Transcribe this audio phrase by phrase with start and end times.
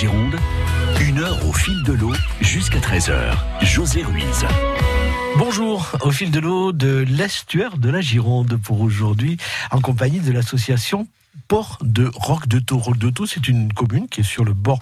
[0.00, 0.36] Gironde,
[1.06, 3.36] une heure au fil de l'eau jusqu'à 13h.
[3.60, 4.46] José Ruiz.
[5.36, 9.36] Bonjour, au fil de l'eau de l'estuaire de la Gironde pour aujourd'hui,
[9.70, 11.06] en compagnie de l'association
[11.48, 12.78] port de Roc de Taux.
[12.78, 14.78] Roc de Taux, c'est une commune qui est sur le bord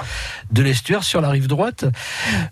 [0.52, 1.84] de l'estuaire, sur la rive droite.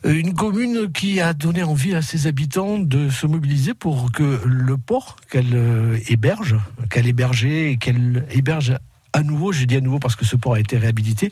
[0.05, 4.41] Euh, une commune qui a donné envie à ses habitants de se mobiliser pour que
[4.45, 6.57] le port qu'elle euh, héberge,
[6.91, 8.75] qu'elle hébergeait et qu'elle héberge
[9.17, 11.31] à nouveau, j'ai dit à nouveau parce que ce port a été réhabilité,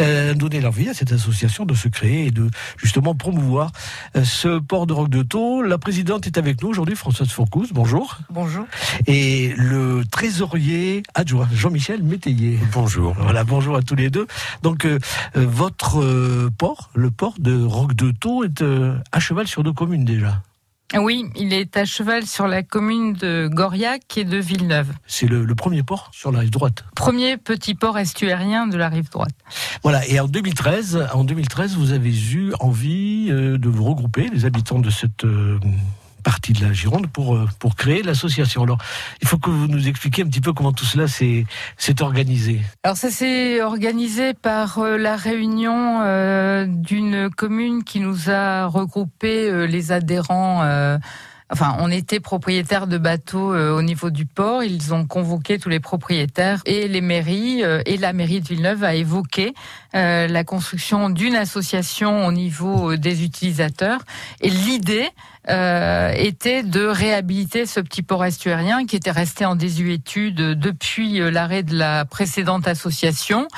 [0.00, 3.72] euh, donner l'envie à cette association de se créer et de justement promouvoir
[4.16, 5.60] euh, ce port de Roc de Taux.
[5.60, 7.70] La présidente est avec nous aujourd'hui, Françoise Fourcouze.
[7.72, 8.18] Bonjour.
[8.30, 8.64] Bonjour.
[9.08, 12.60] Et le trésorier adjoint, Jean-Michel Métayer.
[12.72, 13.14] Bonjour.
[13.18, 14.28] Voilà, bonjour à tous les deux.
[14.62, 15.00] Donc, euh,
[15.36, 19.64] euh, votre euh, port, le port de Roc de Taux, est euh, à cheval sur
[19.64, 20.42] deux communes déjà.
[20.94, 24.92] Oui, il est à cheval sur la commune de Goriac et de Villeneuve.
[25.06, 26.84] C'est le, le premier port sur la rive droite.
[26.94, 29.34] Premier petit port estuairien de la rive droite.
[29.82, 34.44] Voilà, et en 2013, en 2013, vous avez eu envie euh, de vous regrouper, les
[34.44, 35.58] habitants de cette euh,
[36.26, 38.64] partie de la Gironde, pour, euh, pour créer l'association.
[38.64, 38.78] Alors,
[39.22, 41.46] il faut que vous nous expliquiez un petit peu comment tout cela s'est
[42.00, 42.62] organisé.
[42.82, 49.68] Alors ça s'est organisé par euh, la réunion euh, d'une commune qui nous a regroupé
[49.68, 50.64] les adhérents.
[51.48, 54.64] Enfin, on était propriétaires de bateaux au niveau du port.
[54.64, 58.94] Ils ont convoqué tous les propriétaires et les mairies et la mairie de Villeneuve a
[58.94, 59.54] évoqué
[59.92, 64.00] la construction d'une association au niveau des utilisateurs.
[64.40, 65.08] Et l'idée
[65.48, 71.30] euh, était de réhabiliter ce petit port estuairien qui était resté en désuétude depuis euh,
[71.30, 73.48] l'arrêt de la précédente association.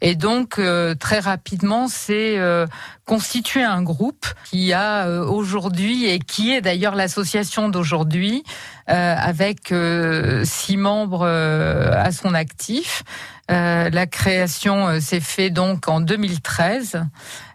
[0.00, 2.66] Et donc, euh, très rapidement, c'est euh,
[3.06, 8.42] constitué un groupe qui a euh, aujourd'hui, et qui est d'ailleurs l'association d'aujourd'hui,
[8.90, 13.02] euh, avec euh, six membres euh, à son actif.
[13.50, 17.02] Euh, la création euh, s'est faite donc en 2013,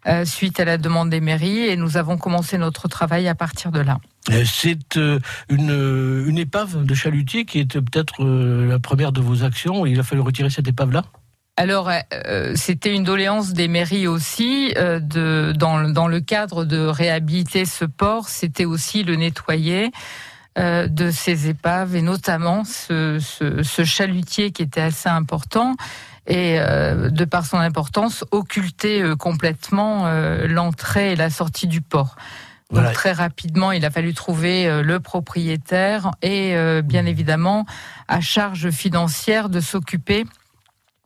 [0.08, 3.72] euh, suite à la demande des mairies, et nous avons commencé notre travail à partir
[3.72, 3.98] de là.
[4.30, 4.98] Euh, C'est
[5.50, 9.86] une, une épave de chalutier qui était peut-être la première de vos actions.
[9.86, 11.04] Il a fallu retirer cette épave-là?
[11.58, 14.74] Alors, euh, c'était une doléance des mairies aussi.
[14.78, 19.92] euh, de, dans, dans le cadre de réhabiliter ce port, c'était aussi le nettoyer
[20.58, 25.76] euh, de ces épaves et notamment ce, ce, ce chalutier qui était assez important
[26.28, 31.82] et euh, de par son importance occulter euh, complètement euh, l'entrée et la sortie du
[31.82, 32.16] port.
[32.72, 32.92] Donc Voilà.
[32.92, 37.66] très rapidement, il a fallu trouver euh, le propriétaire et euh, bien évidemment
[38.08, 40.26] à charge financière de s'occuper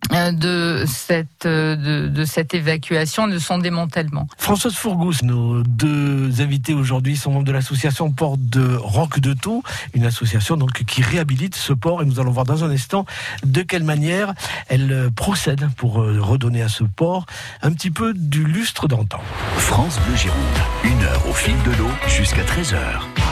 [0.10, 4.28] de cette euh, de, de cette évacuation, de son démantèlement.
[4.38, 9.64] Françoise Fourgous, nos deux invités aujourd'hui sont membres de l'association Port de Roc de Taux,
[9.94, 13.06] une association donc qui réhabilite ce port et nous allons voir dans un instant
[13.46, 14.34] de quelle manière
[14.70, 17.26] elle euh, procède pour euh, redonner à ce port
[17.62, 19.22] un petit peu du lustre d'antan.
[19.58, 20.38] France Bleu Gironde,
[20.84, 23.23] une heure au fil de l'eau jusqu'à 13h.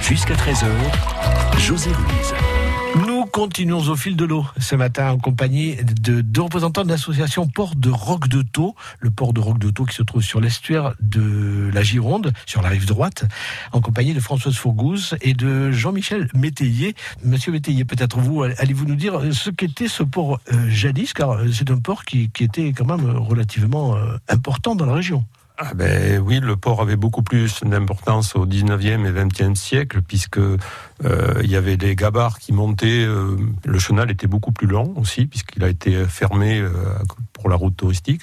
[0.00, 0.66] Jusqu'à 13h,
[1.58, 2.34] José Louise.
[3.06, 7.48] Nous continuons au fil de l'eau ce matin en compagnie de deux représentants de l'association
[7.48, 10.40] Port de Roque de Taux, le port de Roque de Taux qui se trouve sur
[10.40, 13.24] l'estuaire de la Gironde, sur la rive droite,
[13.72, 16.94] en compagnie de Françoise Fourgouze et de Jean-Michel Métayer.
[17.24, 21.70] Monsieur Métayer, peut-être vous, allez-vous nous dire ce qu'était ce port euh, jadis, car c'est
[21.70, 25.24] un port qui, était quand même relativement euh, important dans la région.
[25.62, 30.38] Ah ben oui, le port avait beaucoup plus d'importance au 19e et 20e siècle, puisque
[30.38, 30.58] euh,
[31.42, 33.04] il y avait des gabarres qui montaient.
[33.04, 33.36] Euh,
[33.66, 36.72] le chenal était beaucoup plus long aussi, puisqu'il a été fermé euh,
[37.34, 38.22] pour la route touristique.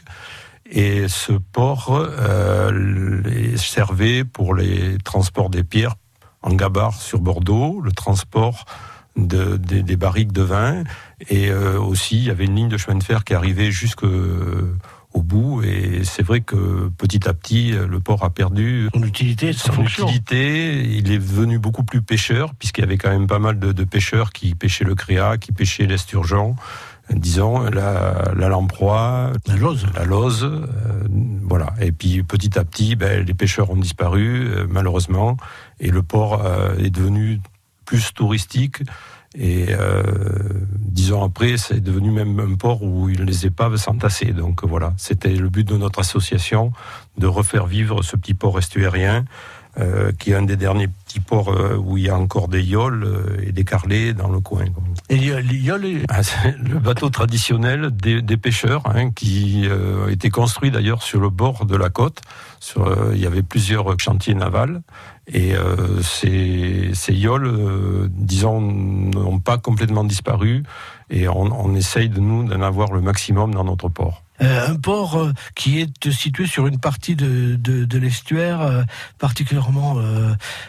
[0.71, 2.09] Et ce port
[3.55, 5.93] servait pour les transports des pierres
[6.41, 8.65] en gabarre sur Bordeaux, le transport
[9.15, 10.83] de, des, barriques de vin,
[11.29, 14.03] et aussi il y avait une ligne de chemin de fer qui arrivait jusque
[15.17, 15.63] au bout.
[15.63, 19.53] Et c'est vrai que petit à petit, le port a perdu son utilité.
[19.53, 20.83] Son utilité.
[20.83, 24.31] Il est devenu beaucoup plus pêcheur, puisqu'il y avait quand même pas mal de, pêcheurs
[24.31, 26.55] qui pêchaient le créa, qui pêchaient l'esturgeon
[27.13, 31.07] disons la, la lamproie, la lose, la lose, euh,
[31.43, 31.73] voilà.
[31.79, 35.37] Et puis petit à petit, ben, les pêcheurs ont disparu euh, malheureusement,
[35.79, 37.39] et le port euh, est devenu
[37.85, 38.83] plus touristique.
[39.39, 40.01] Et euh,
[40.79, 44.33] dix ans après, c'est devenu même un port où les épaves s'entassaient.
[44.33, 46.71] Donc voilà, c'était le but de notre association,
[47.17, 49.25] de refaire vivre ce petit port estuairien,
[49.79, 52.63] euh, qui est un des derniers petits ports euh, où il y a encore des
[52.63, 54.65] yoles euh, et des carlets dans le coin.
[55.09, 56.21] Et les yoles ah,
[56.59, 61.65] Le bateau traditionnel des, des pêcheurs, hein, qui euh, était construit d'ailleurs sur le bord
[61.65, 62.21] de la côte.
[62.59, 64.81] Sur, il y avait plusieurs chantiers navals.
[65.31, 65.53] Et
[66.01, 70.63] ces, ces yoles, disons, n'ont pas complètement disparu.
[71.09, 74.23] Et on, on essaye de nous d'en avoir le maximum dans notre port.
[74.41, 78.83] Euh, un port euh, qui est situé sur une partie de, de, l'estuaire euh,
[79.17, 79.97] particulièrement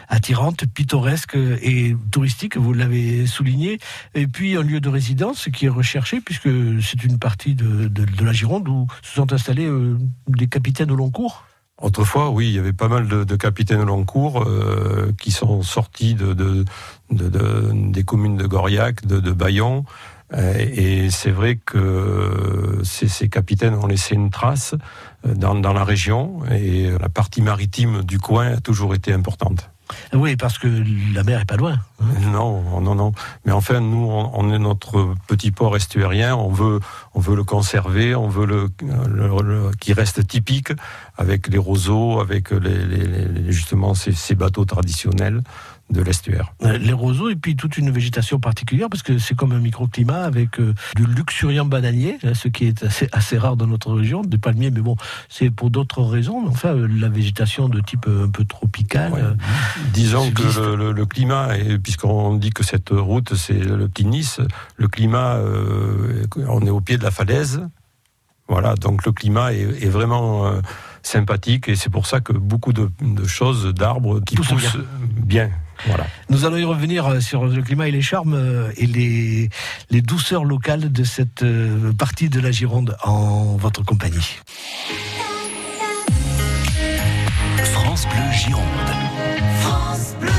[0.07, 3.79] attirante, pittoresque et touristique, vous l'avez souligné,
[4.15, 6.49] et puis un lieu de résidence qui est recherché puisque
[6.81, 9.69] c'est une partie de, de, la Gironde où se sont installés
[10.27, 11.45] des capitaines au long cours.
[11.81, 14.47] Autrefois, oui, il y avait pas mal de, capitaines au long cours
[15.19, 16.65] qui sont sortis de, de,
[17.11, 19.85] des communes de Goriac, de, Bayon,
[20.37, 24.75] et c'est vrai que ces, ces, capitaines ont laissé une trace
[25.25, 29.71] euh, dans, dans, la région et la partie maritime du coin a toujours été importante.
[30.13, 30.67] Oui, parce que
[31.13, 31.79] la mer est pas loin.
[31.99, 32.05] Hein.
[32.31, 33.11] Non, non, non.
[33.45, 36.35] Mais enfin, nous, on, est notre petit port estuairien.
[36.35, 36.79] On veut,
[37.15, 38.13] on veut le conserver.
[38.13, 38.69] On veut le,
[39.07, 40.71] le, le qui reste typique
[41.17, 45.41] avec les roseaux, avec les, les, justement ces, ces bateaux traditionnels
[45.89, 46.53] de l'estuaire.
[46.63, 50.23] Euh, les roseaux et puis toute une végétation particulière parce que c'est comme un microclimat
[50.23, 54.21] avec euh, du luxuriant bananier, hein, ce qui est assez, assez rare dans notre région,
[54.21, 54.95] des palmiers, mais bon,
[55.29, 56.45] c'est pour d'autres raisons.
[56.47, 59.13] Enfin, euh, la végétation de type un peu tropical.
[59.13, 59.21] Ouais.
[59.93, 61.49] Disons que le, le, le, climat,
[61.81, 64.39] puisqu'on dit que cette route c'est le petit Nice,
[64.77, 67.61] le climat, euh, on est au pied de la falaise.
[68.47, 70.61] Voilà, donc le climat est, est vraiment euh,
[71.03, 75.47] sympathique et c'est pour ça que beaucoup de, de choses, d'arbres qui Tout poussent bien.
[75.47, 75.49] bien.
[75.87, 76.07] Voilà.
[76.29, 79.49] Nous allons y revenir sur le climat et les charmes et les,
[79.89, 81.45] les douceurs locales de cette
[81.97, 84.39] partie de la Gironde en votre compagnie.
[87.63, 88.63] France Bleu Gironde.
[89.61, 90.31] France Bleu.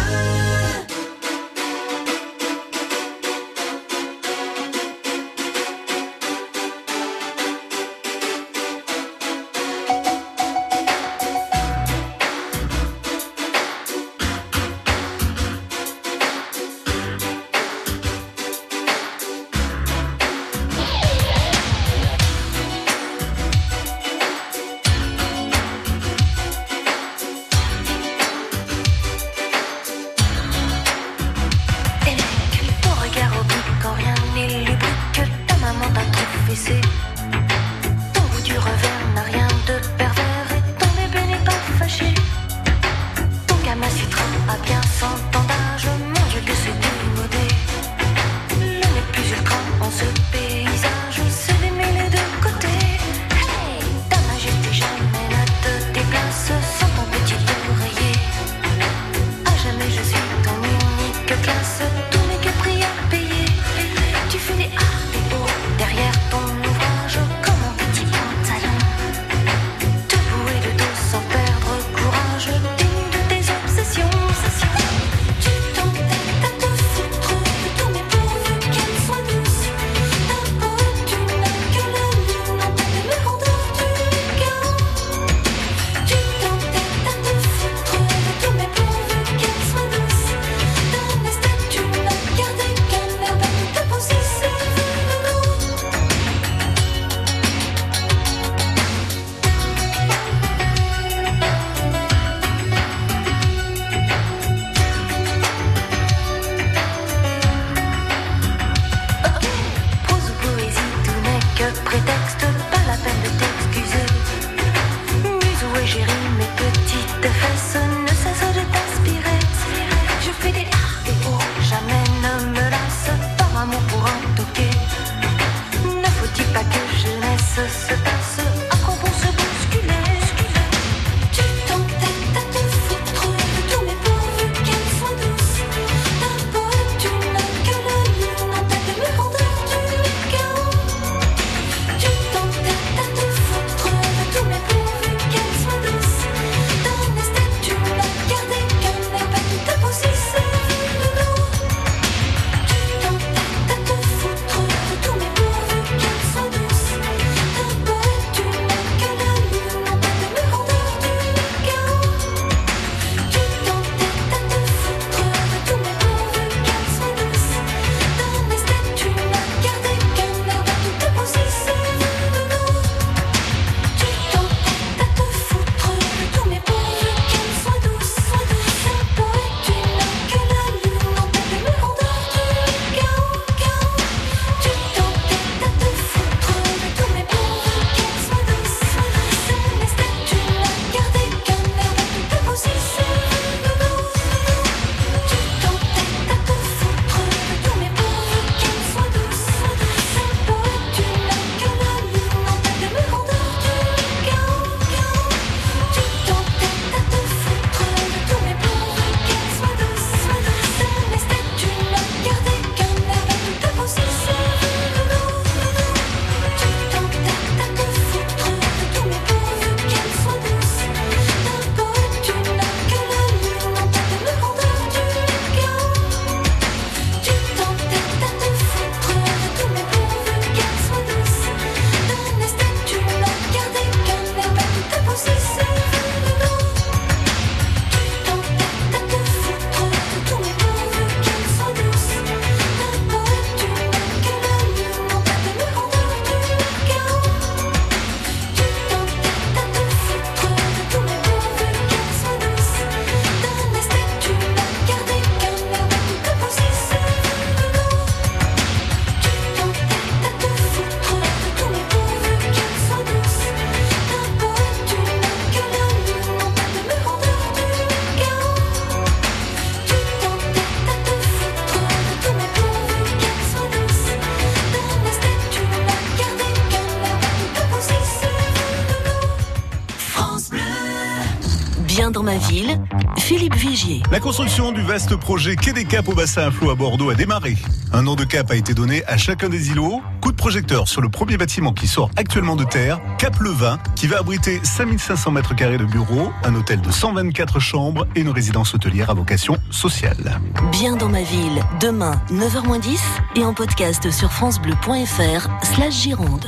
[284.11, 287.15] La construction du vaste projet Quai des Caps au bassin à flot à Bordeaux a
[287.15, 287.57] démarré.
[287.93, 290.01] Un nom de cap a été donné à chacun des îlots.
[290.21, 293.79] Coup de projecteur sur le premier bâtiment qui sort actuellement de terre, Cap le Vin,
[293.97, 298.31] qui va abriter 5500 mètres carrés de bureaux, un hôtel de 124 chambres et une
[298.31, 300.41] résidence hôtelière à vocation sociale.
[300.71, 302.99] Bien dans ma ville, demain 9h10
[303.37, 306.47] et en podcast sur francebleu.fr slash Gironde.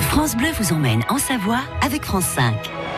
[0.00, 2.54] France Bleu vous emmène en Savoie avec France 5.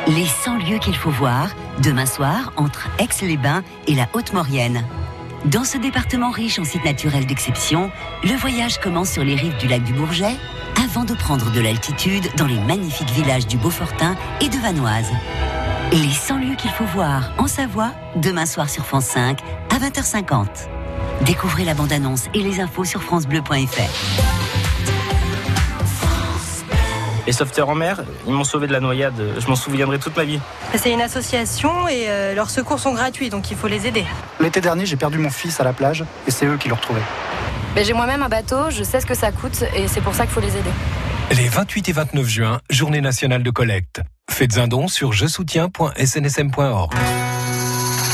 [0.09, 1.49] Les 100 lieux qu'il faut voir,
[1.83, 4.85] demain soir, entre Aix-les-Bains et la Haute-Maurienne.
[5.47, 7.91] Dans ce département riche en sites naturels d'exception,
[8.25, 10.37] le voyage commence sur les rives du lac du Bourget,
[10.85, 15.11] avant de prendre de l'altitude dans les magnifiques villages du Beaufortin et de Vanoise.
[15.93, 20.47] Les 100 lieux qu'il faut voir en Savoie, demain soir sur France 5, à 20h50.
[21.23, 24.50] Découvrez la bande-annonce et les infos sur francebleu.fr.
[27.31, 29.15] Les sauveteurs en mer, ils m'ont sauvé de la noyade.
[29.39, 30.41] Je m'en souviendrai toute ma vie.
[30.75, 34.05] C'est une association et euh, leurs secours sont gratuits, donc il faut les aider.
[34.41, 37.01] L'été dernier, j'ai perdu mon fils à la plage et c'est eux qui l'ont retrouvé.
[37.77, 40.25] Ben, j'ai moi-même un bateau, je sais ce que ça coûte et c'est pour ça
[40.25, 40.71] qu'il faut les aider.
[41.31, 44.01] Les 28 et 29 juin, journée nationale de collecte.
[44.29, 46.93] Faites un don sur je soutiens.snsm.org.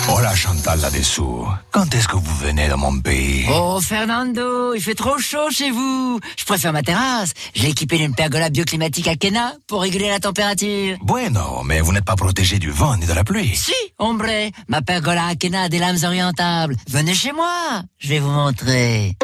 [0.09, 1.47] Hola Chantal là-dessous.
[1.73, 3.45] Quand est-ce que vous venez dans mon pays?
[3.51, 6.21] Oh Fernando, il fait trop chaud chez vous.
[6.37, 7.33] Je préfère ma terrasse.
[7.55, 10.97] J'ai équipé d'une pergola bioclimatique à Kena pour réguler la température.
[11.03, 13.57] Bueno, mais vous n'êtes pas protégé du vent ni de la pluie.
[13.57, 16.77] Si, hombre, ma pergola à Kena a des lames orientables.
[16.89, 19.17] Venez chez moi, je vais vous montrer.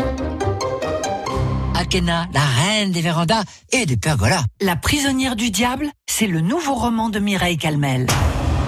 [1.77, 4.43] Akena, la reine des vérandas et des pergolas.
[4.61, 8.07] La prisonnière du diable, c'est le nouveau roman de Mireille Calmel.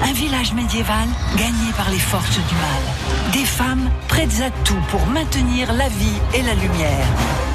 [0.06, 3.32] Un village médiéval gagné par les forces du mal.
[3.32, 7.06] Des femmes prêtes à tout pour maintenir la vie et la lumière.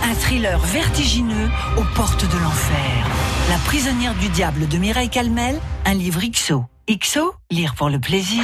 [0.03, 3.07] Un thriller vertigineux aux portes de l'enfer.
[3.49, 6.65] La prisonnière du diable de Mireille Calmel, un livre XO.
[6.89, 8.43] XO, lire pour le plaisir.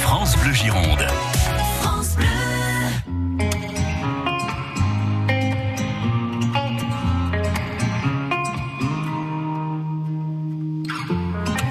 [0.00, 1.06] France Bleu Gironde.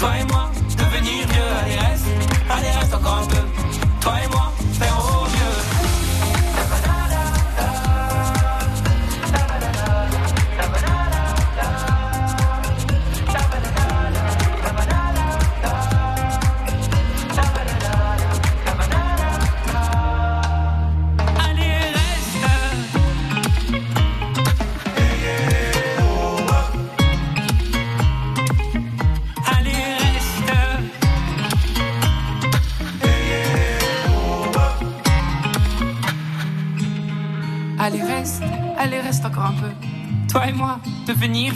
[0.00, 2.06] Toi et moi, devenir vieux, allez reste,
[2.48, 3.49] allez reste encore un peu.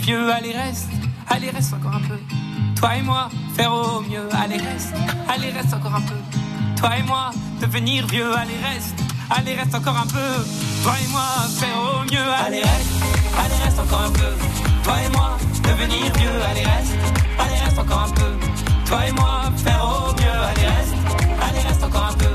[0.04, 0.32] Vieux.
[0.32, 0.90] Allez, reste.
[1.28, 2.18] Allez, reste encore un peu.
[2.76, 4.28] Toi et moi, faire au mieux.
[4.32, 4.94] Allez, reste.
[5.28, 6.20] Allez, reste encore un peu.
[6.76, 8.32] Toi et moi, devenir vieux.
[8.36, 8.94] Allez, reste.
[9.30, 10.44] Allez, reste encore un peu.
[10.82, 11.26] Toi et moi,
[11.58, 12.30] faire au mieux.
[12.46, 12.92] Allez reste,
[13.42, 14.32] allez reste encore un peu.
[14.84, 16.94] Toi et moi, devenir vieux, allez reste,
[17.38, 18.32] allez reste encore un peu.
[18.86, 20.94] Toi et moi, faire au mieux, allez reste,
[21.40, 22.33] allez reste encore un peu.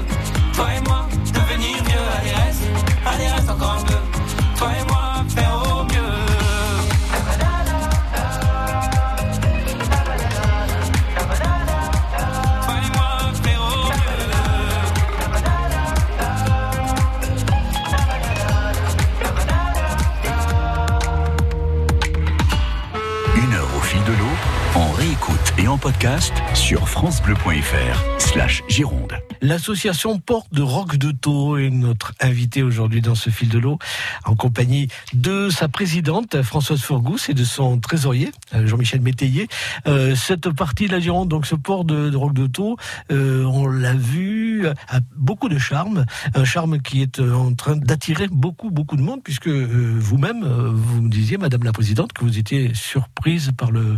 [25.93, 29.13] Podcast sur francebleu.fr slash Gironde.
[29.41, 33.79] L'association Porte de Roc de Taux est notre invité aujourd'hui dans ce fil de l'eau,
[34.23, 39.47] en compagnie de sa présidente Françoise Fourgous et de son trésorier euh, Jean-Michel Métayer.
[39.87, 42.77] Euh, cette partie de la Gironde, donc ce port de, de Roc de Taux,
[43.11, 48.27] euh, on l'a vu, a beaucoup de charme, un charme qui est en train d'attirer
[48.29, 52.75] beaucoup beaucoup de monde, puisque vous-même vous me disiez, Madame la Présidente, que vous étiez
[52.75, 53.97] surprise par le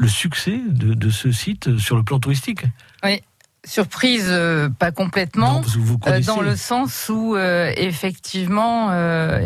[0.00, 2.64] le succès de, de ce site sur le plan touristique.
[3.04, 3.22] Oui,
[3.64, 8.90] surprise, euh, pas complètement, Non, euh, dans le sens où euh, effectivement,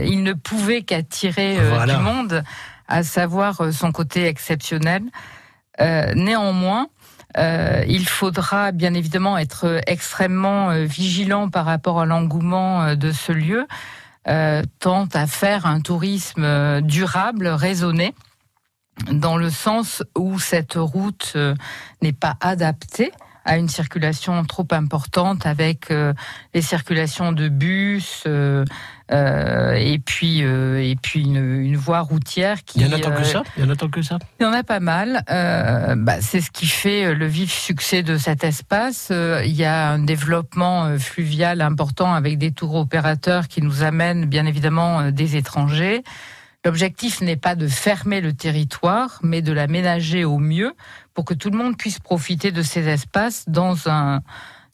[0.00, 1.96] il ne pouvait qu'attirer Voilà.
[1.96, 2.44] du monde,
[2.86, 5.02] à savoir son côté exceptionnel.
[5.80, 6.86] Néanmoins,
[7.36, 13.66] il faudra bien évidemment être extrêmement vigilant par rapport à l'engouement de ce lieu,
[14.78, 18.14] tant à faire un tourisme durable, raisonné,
[19.10, 21.54] dans le sens où cette route euh,
[22.02, 23.12] n'est pas adaptée
[23.44, 26.14] à une circulation trop importante avec euh,
[26.54, 28.64] les circulations de bus euh,
[29.12, 32.98] euh, et puis euh, et puis une, une voie routière qui Il y en a
[32.98, 33.42] tant que ça?
[33.56, 34.18] Il y en a tant que ça?
[34.40, 35.22] il y en a pas mal.
[35.28, 39.12] Bah, c'est ce qui fait le vif succès de cet espace.
[39.44, 44.46] Il y a un développement fluvial important avec des tours opérateurs qui nous amènent bien
[44.46, 46.02] évidemment des étrangers.
[46.64, 50.72] L'objectif n'est pas de fermer le territoire, mais de l'aménager au mieux
[51.12, 54.22] pour que tout le monde puisse profiter de ces espaces dans un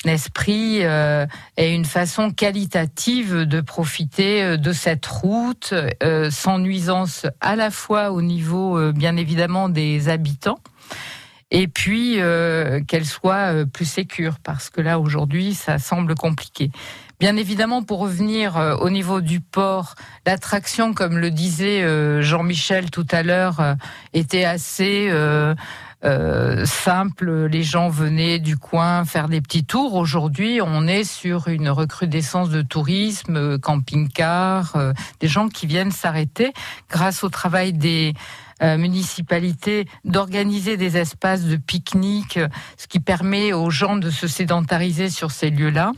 [0.05, 1.26] esprit euh,
[1.57, 7.70] et une façon qualitative de profiter euh, de cette route euh, sans nuisance à la
[7.70, 10.61] fois au niveau bien évidemment des habitants
[11.50, 12.18] et puis
[12.87, 16.70] qu'elle soit plus sécure parce que là aujourd'hui ça semble compliqué.
[17.20, 22.90] Bien évidemment, pour revenir euh, au niveau du port, l'attraction, comme le disait euh, Jean-Michel
[22.90, 23.74] tout à l'heure, euh,
[24.14, 25.11] était assez
[26.64, 27.44] simple.
[27.44, 29.96] Les gens venaient du coin faire des petits tours.
[29.96, 34.78] Aujourd'hui, on est sur une recrudescence de tourisme, camping-car,
[35.20, 36.54] des gens qui viennent s'arrêter
[36.88, 38.14] grâce au travail des
[38.62, 42.38] municipalités d'organiser des espaces de pique-nique,
[42.78, 45.92] ce qui permet aux gens de se sédentariser sur ces lieux-là.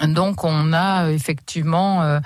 [0.00, 2.20] Donc on a euh, effectivement euh,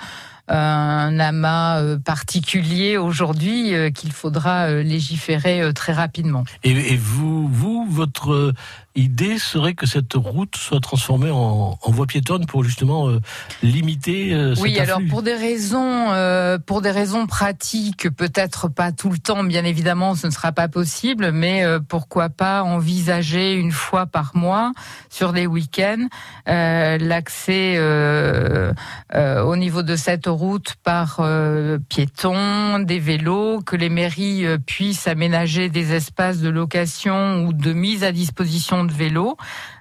[0.47, 6.45] un amas euh, particulier aujourd'hui qu'il faudra légiférer très rapidement.
[6.63, 8.53] Et vous, vous, votre
[8.97, 13.19] euh, idée serait que cette route soit transformée en, en voie piétonne pour justement euh,
[13.63, 18.91] limiter euh, cet Oui, alors pour des raisons, euh, pour des raisons pratiques, peut-être pas
[18.91, 23.53] tout le temps, bien évidemment, ce ne sera pas possible, mais euh, pourquoi pas envisager
[23.53, 24.71] une fois par mois
[25.09, 26.07] sur des week-ends
[26.47, 27.77] euh, l'accès
[29.13, 31.21] au niveau de cette route par
[31.89, 38.03] piétons, des vélos, que les mairies puissent aménager des espaces de location ou de mise
[38.03, 39.37] à disposition de vélos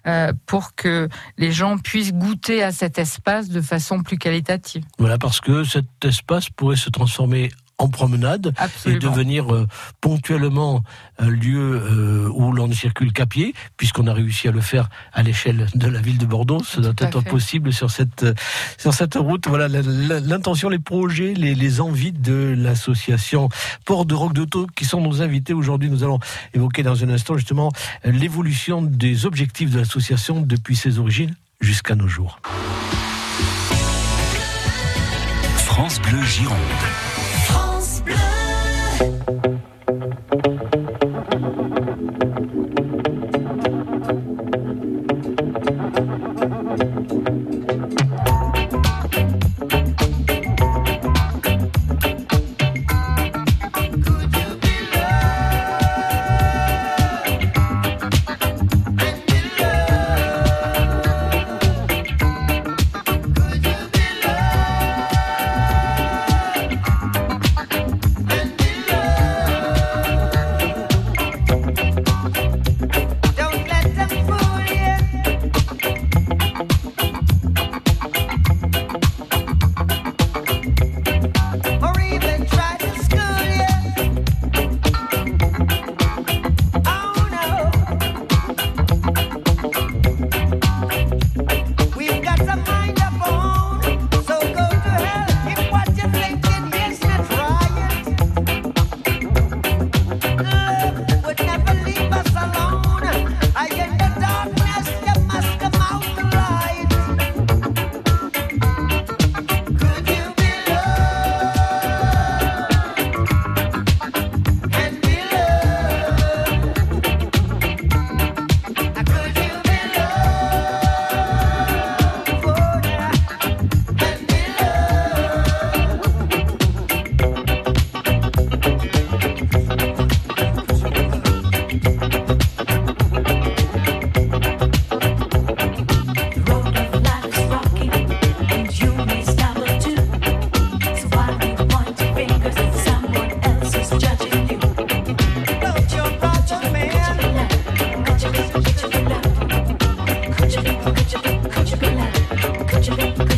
[0.06, 4.84] euh, pour que les gens puissent goûter à cet espace de façon plus qualitative.
[4.98, 8.96] Voilà, parce que cet espace pourrait se transformer en promenade Absolument.
[8.96, 9.66] et devenir euh,
[10.00, 10.82] ponctuellement
[11.18, 14.88] un lieu euh, où l'on ne circule qu'à pied, puisqu'on a réussi à le faire
[15.12, 16.62] à l'échelle de la ville de Bordeaux.
[16.62, 17.28] Ça doit être fait.
[17.28, 18.34] possible sur cette euh,
[18.78, 19.46] sur cette route.
[19.48, 23.48] Voilà l'intention, les projets, les, les envies de l'association
[23.84, 25.90] Port de Roc de Taux qui sont nos invités aujourd'hui.
[25.90, 26.20] Nous allons
[26.54, 27.72] évoquer dans un instant justement
[28.06, 32.40] euh, l'évolution des objectifs de l'association depuis ses origines jusqu'à nos jours.
[35.56, 36.56] France Bleu Gironde.
[38.96, 39.55] France Bleu.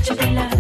[0.09, 0.58] Chupela.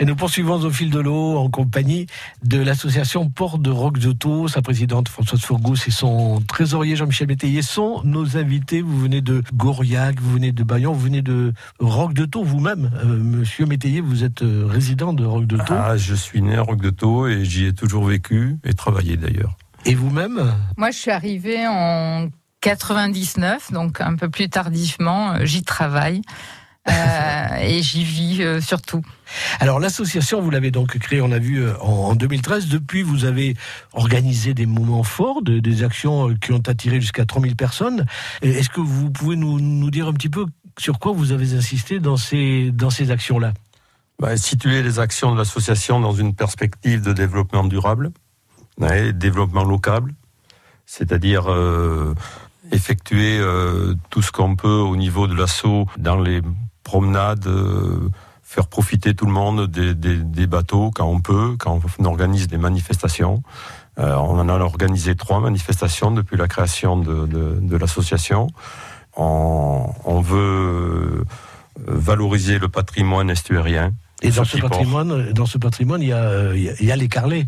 [0.00, 2.06] Et nous poursuivons au fil de l'eau en compagnie
[2.44, 4.46] de l'association Port de Roc d'Auto.
[4.46, 8.80] Sa présidente Françoise Fourgous et son trésorier Jean-Michel Métayer sont nos invités.
[8.80, 12.92] Vous venez de Gauriac, vous venez de Bayon, vous venez de Roc de Taux vous-même.
[13.02, 15.74] Euh, Monsieur Métayer, vous êtes euh, résident de Roc de Taux.
[15.76, 19.16] Ah, je suis né à Roc de Taux et j'y ai toujours vécu et travaillé
[19.16, 19.56] d'ailleurs.
[19.84, 20.54] Et vous-même?
[20.76, 22.28] Moi, je suis arrivée en
[22.60, 25.44] 99, donc un peu plus tardivement.
[25.44, 26.22] J'y travaille.
[26.88, 29.02] Euh, et j'y vis euh, surtout.
[29.60, 32.68] Alors l'association, vous l'avez donc créée, on a vu euh, en, en 2013.
[32.68, 33.56] Depuis, vous avez
[33.92, 38.06] organisé des moments forts, de- des actions qui ont attiré jusqu'à 3000 personnes.
[38.42, 40.46] Est-ce que vous pouvez nous, nous dire un petit peu
[40.78, 43.52] sur quoi vous avez insisté dans ces, dans ces actions-là?
[44.20, 48.10] Bah, situer les actions de l'association dans une perspective de développement durable,
[48.78, 50.02] ouais, développement local,
[50.86, 52.14] c'est-à-dire euh,
[52.72, 56.40] effectuer euh, tout ce qu'on peut au niveau de l'assaut dans les
[56.92, 58.08] promenades, euh,
[58.42, 62.48] faire profiter tout le monde des, des- des bateaux quand on peut, quand on organise
[62.48, 63.42] des manifestations.
[63.98, 68.46] Euh, on en a organisé trois manifestations depuis la création de, de- de l'association.
[69.16, 71.24] On, on veut euh,
[71.86, 73.92] valoriser le patrimoine estuarien.
[74.22, 76.92] Et dans ce patrimoine, dans ce patrimoine, il y a, il y a- il y
[76.92, 77.46] a les carlets.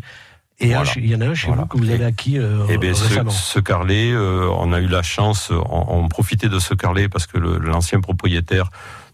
[0.63, 0.91] Et Voilà.
[0.97, 1.63] il y en a un chez Voilà.
[1.63, 3.31] vous que vous avez acquis euh, Eh bien, ce, récemment.
[3.31, 7.25] ce carlet, euh, on a eu la chance, on, on profitait de ce carlet parce
[7.25, 8.69] que l'ancien propriétaire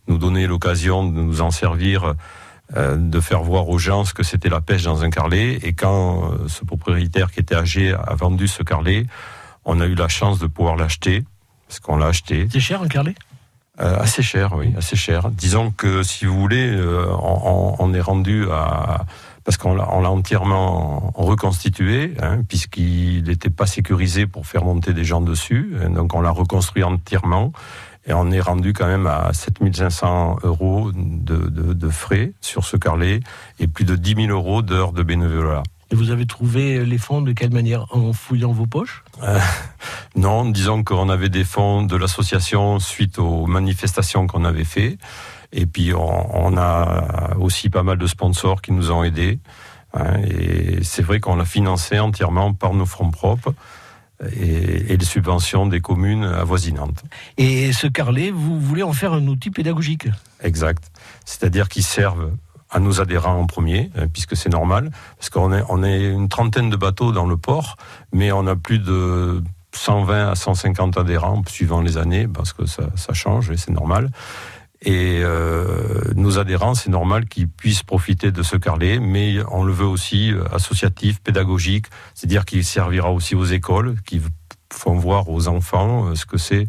[0.07, 2.13] nous donnait l'occasion de nous en servir,
[2.75, 5.59] euh, de faire voir aux gens ce que c'était la pêche dans un carlet.
[5.63, 9.05] Et quand euh, ce propriétaire qui était âgé a vendu ce carlet,
[9.65, 11.23] on a eu la chance de pouvoir l'acheter,
[11.67, 12.47] parce qu'on l'a acheté.
[12.51, 13.15] C'est cher un carlet
[13.79, 15.29] Euh, assez cher, oui, assez cher.
[15.29, 16.75] Disons que si vous voulez,
[17.21, 19.05] on, est rendu à
[19.47, 24.91] parce qu'on l'a, on l'a entièrement reconstitué, hein, puisqu'il n'était pas sécurisé pour faire monter
[24.91, 25.73] des gens dessus.
[25.81, 27.53] hein, donc on l'a reconstruit entièrement
[28.07, 32.77] et on est rendu quand même à 7500 euros de, de, de frais sur ce
[32.77, 33.19] carlet
[33.59, 35.63] et plus de 10 000 euros d'heures de bénévolat.
[35.91, 37.85] Et vous avez trouvé les fonds de quelle manière?
[37.95, 39.03] En fouillant vos poches?
[39.23, 39.39] Euh,
[40.15, 44.97] non, disons qu'on avait des fonds de l'association suite aux manifestations qu'on avait fait.
[45.53, 49.39] Et puis on, on a aussi pas mal de sponsors qui nous ont aidés.
[49.93, 53.53] hein, et c'est vrai qu'on l'a financé entièrement par nos fonds propres
[54.31, 57.03] et, et les subventions des communes avoisinantes.
[57.37, 60.07] Et ce carlet, vous voulez en faire un outil pédagogique
[60.41, 60.91] Exact.
[61.25, 62.31] C'est-à-dire qu'ils servent
[62.69, 66.29] à nos adhérents en premier, hein, puisque c'est normal, parce qu'on est, on est une
[66.29, 67.77] trentaine de bateaux dans le port,
[68.11, 69.41] mais on a plus de
[69.73, 74.09] 120 à 150 adhérents, suivant les années, parce que ça, ça change et c'est normal.
[74.83, 79.73] Et euh, nos adhérents, c'est normal qu'ils puissent profiter de ce carlet, mais on le
[79.73, 84.21] veut aussi euh, associatif, pédagogique, c'est-à-dire qu'il servira aussi aux écoles, qui
[84.71, 86.67] font voir aux enfants euh, ce que c'est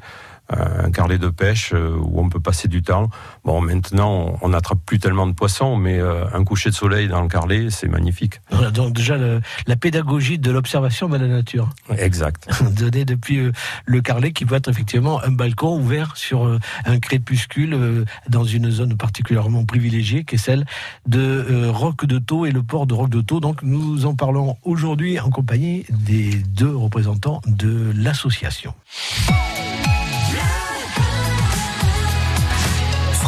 [0.50, 3.10] un carlet de pêche euh, où on peut passer du temps.
[3.44, 7.20] Bon, maintenant, on n'attrape plus tellement de poissons, mais euh, un coucher de soleil dans
[7.22, 8.40] le carlet, c'est magnifique.
[8.50, 11.68] Voilà, Donc déjà le- la pédagogie de l'observation de la nature.
[11.96, 12.48] Exact.
[12.76, 13.52] Donnée depuis euh,
[13.84, 18.44] le carlet qui peut être effectivement un balcon ouvert sur euh, un crépuscule euh, dans
[18.44, 20.64] une zone particulièrement privilégiée qui est celle
[21.06, 23.40] de euh, Roc de Taux et le port de Roc de Taux.
[23.40, 28.72] Donc nous en parlons aujourd'hui en compagnie des deux représentants de l'association.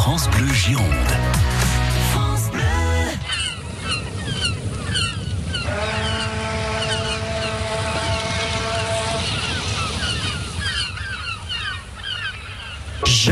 [0.03, 1.13] France Bleu Gironde.
[13.05, 13.31] Je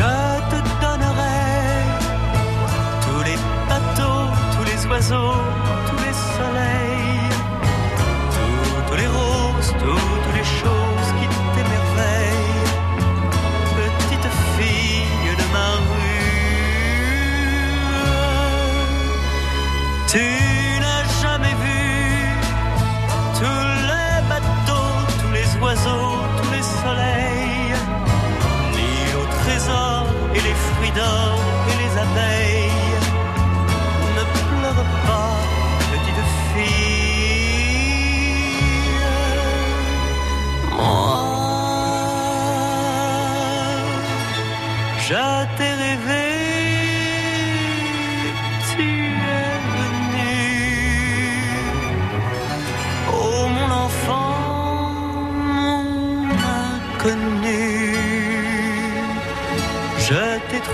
[0.50, 1.40] te donnerai
[3.02, 5.34] tous les bateaux, tous les oiseaux,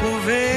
[0.06, 0.55] t'ai trouvé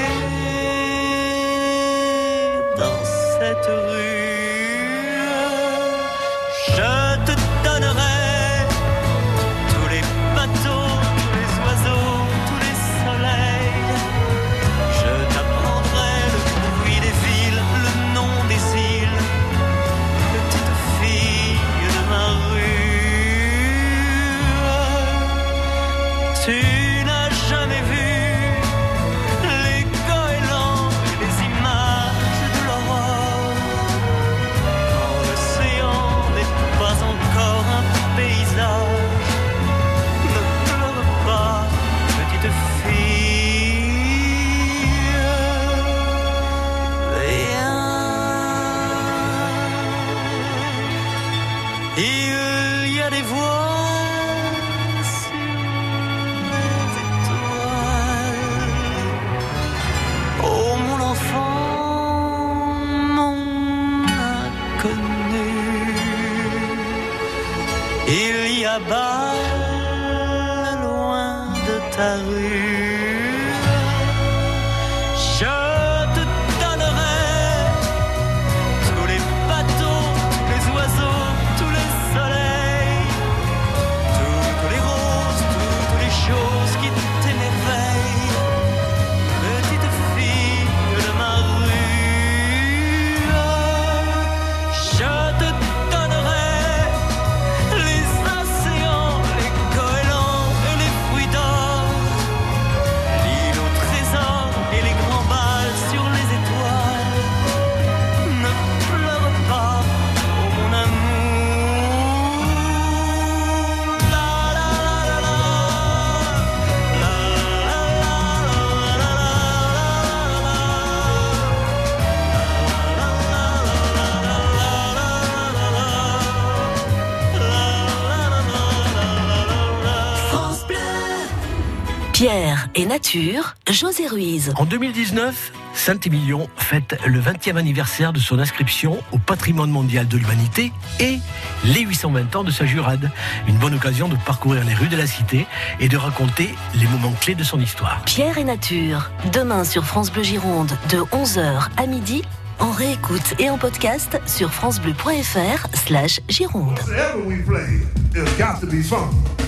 [132.20, 134.52] Pierre et nature, José Ruiz.
[134.58, 140.74] En 2019, Saint-Émilion fête le 20e anniversaire de son inscription au patrimoine mondial de l'humanité
[141.00, 141.20] et
[141.64, 143.10] les 820 ans de sa jurade.
[143.48, 145.48] Une bonne occasion de parcourir les rues de la cité
[145.80, 148.02] et de raconter les moments clés de son histoire.
[148.04, 152.24] Pierre et nature, demain sur France Bleu Gironde de 11h à midi,
[152.60, 156.80] en réécoute et en podcast sur francebleu.fr slash Gironde.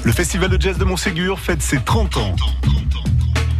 [0.04, 2.36] Le Festival de Jazz de Montségur fête ses 30 ans.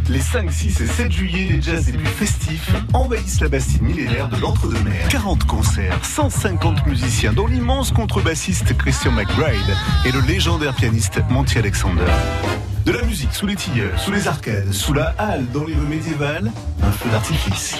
[0.08, 4.28] Les 5, 6 et 7 juillet, les jazz les plus festifs envahissent la Bastille millénaire
[4.28, 5.08] de l'Entre-deux-Mers.
[5.08, 12.04] 40 concerts, 150 musiciens, dont l'immense contrebassiste Christian McBride et le légendaire pianiste Monty Alexander.
[12.84, 15.86] De la musique sous les tilleuls, sous les arcades, sous la halle dans les rues
[15.88, 16.50] médiévales,
[16.82, 17.76] un feu d'artifice.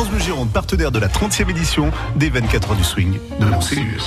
[0.00, 4.00] France Bleu Gironde, partenaire de la 30e édition des 24 heures du swing de Montségur.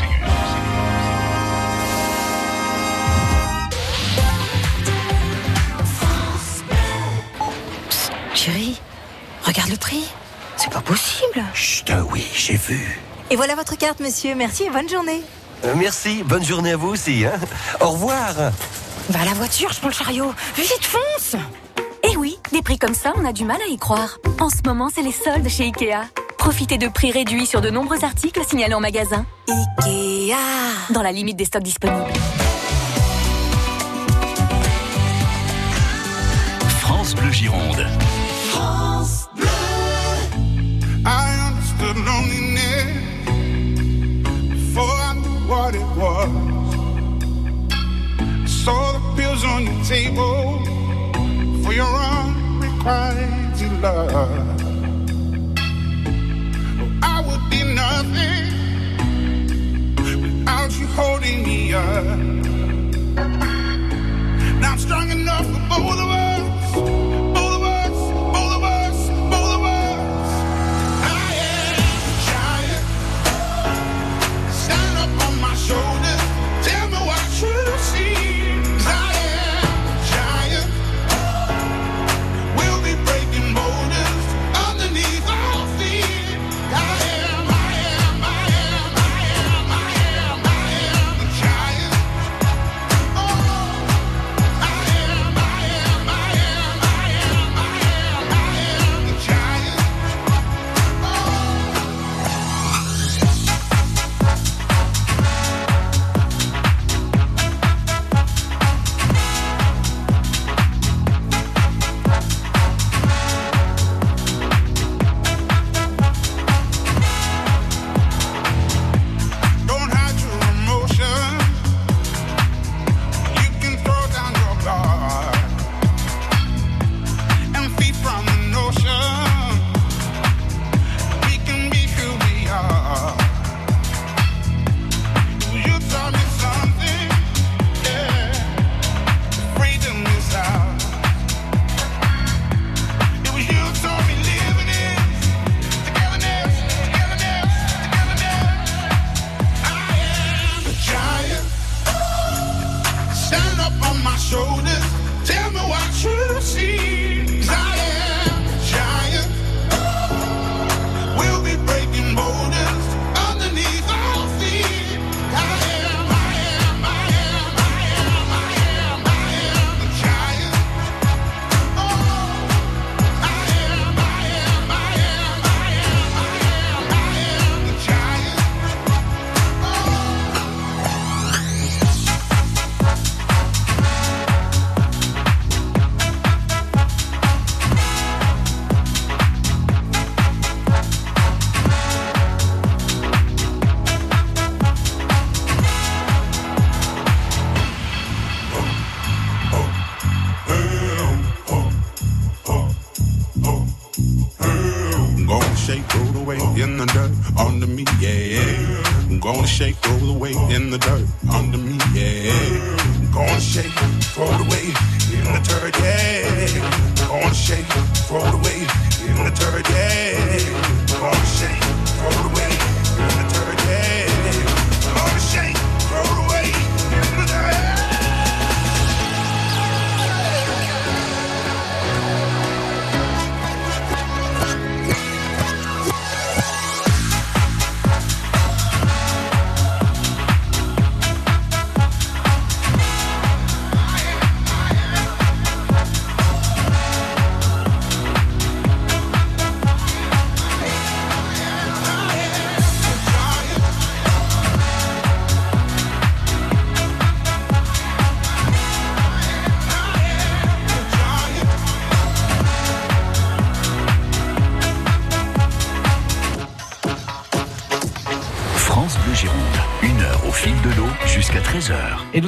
[8.34, 8.82] Chérie,
[9.44, 10.04] regarde le prix.
[10.58, 11.44] C'est pas possible.
[11.54, 13.00] Chut, oui, j'ai vu.
[13.30, 14.34] Et voilà votre carte, monsieur.
[14.34, 15.22] Merci et bonne journée.
[15.64, 17.24] Euh, merci, bonne journée à vous aussi.
[17.24, 17.34] Hein.
[17.82, 18.34] Au revoir.
[19.10, 20.34] Va à la voiture, je prends le chariot.
[20.56, 21.39] Vite, fonce
[22.54, 24.20] des prix comme ça, on a du mal à y croire.
[24.39, 26.08] En ce moment, c'est les soldes chez Ikea.
[26.38, 29.26] Profitez de prix réduits sur de nombreux articles signalés en magasin.
[29.49, 30.36] Ikea
[30.91, 32.14] Dans la limite des stocks disponibles.
[36.80, 37.88] France Bleu Gironde.
[53.84, 54.07] Love.
[57.03, 58.45] I would be nothing
[60.21, 62.43] without you holding me up.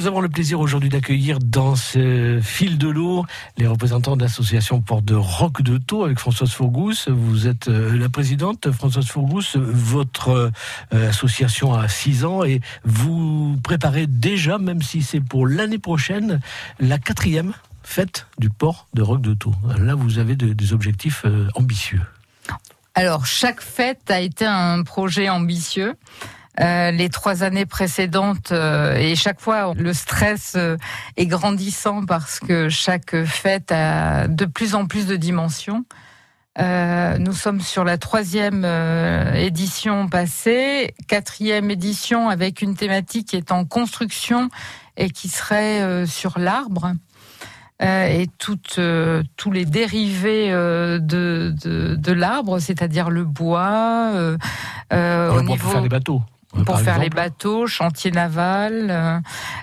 [0.05, 3.25] Nous avons le plaisir aujourd'hui d'accueillir dans ce fil de l'eau
[3.57, 7.07] les représentants de l'association Porte de Roc de Taux avec Françoise Fourgous.
[7.07, 9.55] Vous êtes euh, la présidente, Françoise Fourgous.
[9.55, 10.51] Votre
[10.93, 16.39] euh, association a 6 ans et vous préparez déjà, même si c'est pour l'année prochaine,
[16.79, 19.55] la quatrième fête du port de Roc de Taux.
[19.79, 22.01] Là, vous avez de- des objectifs euh, ambitieux.
[22.93, 25.95] Alors, chaque fête a été un projet ambitieux.
[26.61, 30.77] Euh, les trois années précédentes euh, et chaque fois le stress euh,
[31.17, 35.83] est grandissant parce que chaque fête a de plus en plus de dimensions.
[36.57, 43.35] Euh, nous sommes sur la troisième euh, édition passée, quatrième édition avec une thématique qui
[43.35, 44.49] est en construction
[44.95, 46.93] et qui serait euh, sur l'arbre.
[47.81, 48.79] Et toutes,
[49.35, 54.37] tous les dérivés de, de, de l'arbre, c'est-à-dire le bois, On
[54.95, 56.21] au va niveau pour faire les bateaux.
[56.63, 58.87] Pour faire les bateaux, chantier naval.
[58.89, 59.19] euh,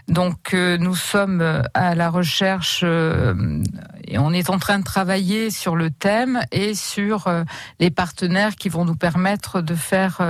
[0.09, 5.51] donc euh, nous sommes euh, à la recherche et on est en train de travailler
[5.51, 7.28] sur le thème et sur
[7.80, 10.20] les partenaires qui vont nous permettre de faire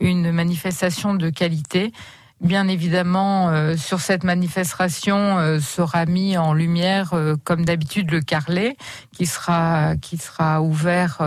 [0.00, 1.92] une manifestation de qualité.
[2.40, 8.20] Bien évidemment, euh, sur cette manifestation euh, sera mis en lumière, euh, comme d'habitude, le
[8.20, 8.76] carlet
[9.10, 11.18] qui sera qui sera ouvert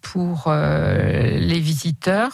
[0.00, 2.32] pour les visiteurs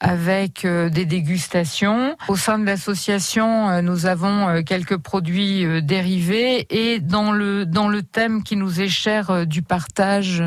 [0.00, 2.16] avec euh, des dégustations.
[2.28, 7.88] Au sein de l'association, euh, nous avons euh, quelques produits dérivés et dans le dans
[7.88, 10.42] le thème qui nous est cher du partage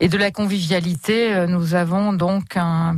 [0.00, 2.94] et de la convivialité, nous avons donc un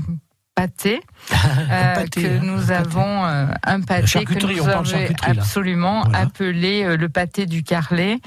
[0.54, 1.00] pâté,
[1.32, 4.84] euh, pâté, que hein, nous avons euh, un pâté que charcuterie, nous avons
[5.22, 6.18] absolument Voilà.
[6.18, 8.18] appelé euh, le pâté du Carlet.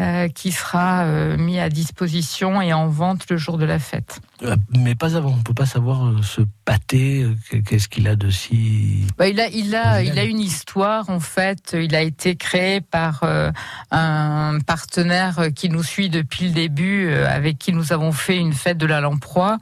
[0.00, 4.20] Euh, qui sera euh, mis à disposition et en vente le jour de la fête.
[4.44, 7.26] Euh, Mais pas avant, on peut pas savoir ce pâté,
[7.66, 9.06] qu'est-ce qu'il a de si...
[9.16, 11.74] Bah, il a, il a, il a une histoire en fait.
[11.78, 13.50] Il a été créé par euh,
[13.90, 18.78] un partenaire qui nous suit depuis le début, avec qui nous avons fait une fête
[18.78, 19.58] de la lamproie,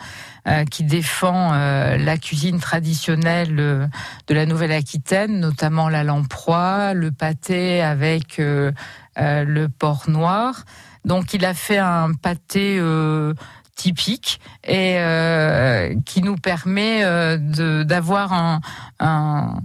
[0.65, 3.87] qui défend euh, la cuisine traditionnelle euh,
[4.29, 8.73] de la Nouvelle-Aquitaine, notamment la lamproie, le pâté avec euh,
[9.19, 10.65] euh, le porc noir.
[11.05, 12.79] Donc, il a fait un pâté.
[12.79, 13.35] euh,
[13.77, 18.61] typique et euh, qui nous permet euh, d'avoir un,
[18.99, 19.59] un,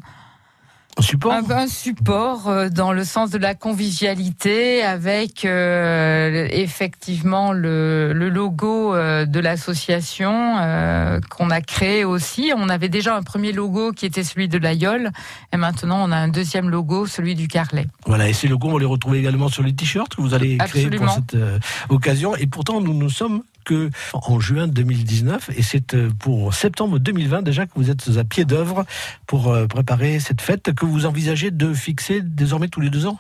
[1.02, 7.54] Un support un, un support euh, dans le sens de la convivialité avec euh, effectivement
[7.54, 12.52] le, le logo euh, de l'association euh, qu'on a créé aussi.
[12.56, 15.10] On avait déjà un premier logo qui était celui de l'Aïol
[15.52, 17.88] et maintenant on a un deuxième logo, celui du Carlet.
[18.06, 20.86] Voilà, et ces logos, on les retrouve également sur les t-shirts que vous allez créer
[20.86, 21.06] Absolument.
[21.08, 21.58] pour cette euh,
[21.90, 22.36] occasion.
[22.36, 27.42] Et pourtant, nous ne sommes que en juin 2019, et c'est euh, pour septembre 2020
[27.42, 28.86] déjà que vous êtes à pied d'œuvre
[29.28, 33.18] pour euh, préparer cette fête que vous envisagez de fixer désormais tous les deux ans?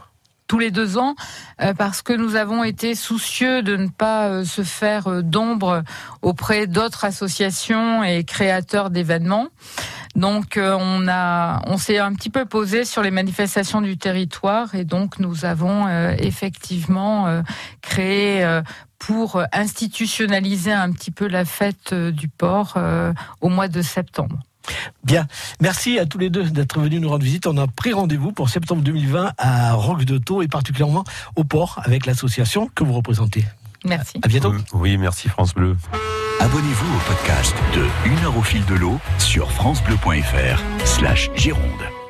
[0.48, 1.16] Tous les deux ans
[1.62, 5.84] euh, parce que nous avons été soucieux de ne pas se faire d'ombre
[6.22, 9.48] auprès d'autres associations et créateurs d'événements.
[10.16, 14.84] Donc on a on s'est un petit peu posé sur les manifestations du territoire et
[14.84, 15.88] donc nous avons
[16.18, 17.42] effectivement
[17.82, 18.62] créé
[19.02, 24.38] pour institutionnaliser un petit peu la fête euh, du port euh, au mois de septembre.
[25.04, 25.28] Bien,
[25.60, 27.47] merci à tous les deux d'être venus nous rendre visite.
[27.47, 31.04] On a pris rendez-vous pour septembre 2020 à Roque de Taux et particulièrement
[31.36, 33.43] au port avec l'association que vous représentez.
[33.84, 34.20] Merci.
[34.22, 34.54] À bientôt.
[34.74, 35.76] Oui, merci France Bleu.
[36.39, 42.01] Abonnez-vous au podcast de Une heure au fil de l'eau sur francebleu.fr slash Gironde.